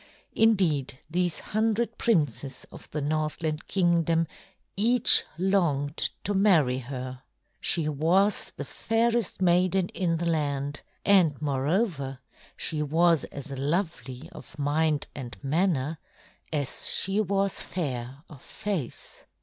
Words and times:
Indeed 0.33 0.97
these 1.11 1.39
hundred 1.39 1.95
princes 1.99 2.65
of 2.71 2.89
the 2.89 3.01
Northland 3.03 3.67
Kingdom 3.67 4.25
each 4.75 5.23
longed 5.37 6.09
to 6.23 6.33
marry 6.33 6.79
her. 6.79 7.21
She 7.59 7.87
was 7.87 8.51
the 8.57 8.65
fairest 8.65 9.43
maiden 9.43 9.89
in 9.89 10.17
the 10.17 10.25
land, 10.25 10.81
and 11.05 11.39
moreover, 11.39 12.17
she 12.57 12.81
was 12.81 13.25
as 13.25 13.51
lovely 13.51 14.27
of 14.31 14.57
mind 14.57 15.05
and 15.13 15.37
manner 15.43 15.99
as 16.51 16.89
she 16.89 17.19
was 17.21 17.61
fair 17.61 18.23
of 18.27 18.41
face. 18.41 19.25